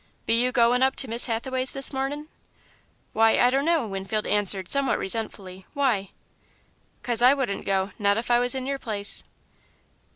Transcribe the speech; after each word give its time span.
"Be 0.25 0.43
you 0.43 0.51
goin' 0.51 0.81
up 0.81 0.95
to 0.95 1.07
Miss 1.07 1.27
Hathaway's 1.27 1.73
this 1.73 1.93
mornin'?" 1.93 2.27
"Why, 3.13 3.37
I 3.37 3.51
don't 3.51 3.65
know," 3.65 3.85
Winfield 3.85 4.25
answered 4.25 4.67
somewhat 4.67 4.97
resentfully, 4.97 5.67
"why?" 5.75 6.09
"'Cause 7.03 7.21
I 7.21 7.35
wouldn't 7.35 7.65
go 7.67 7.91
not 7.99 8.17
if 8.17 8.31
I 8.31 8.39
was 8.39 8.55
in 8.55 8.65
your 8.65 8.79
place." 8.79 9.23